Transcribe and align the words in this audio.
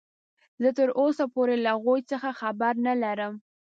زه 0.61 0.69
تراوسه 0.77 1.25
پورې 1.35 1.55
له 1.63 1.69
هغوې 1.75 2.01
څخه 2.11 2.29
خبر 2.39 2.73
نلرم. 2.85 3.33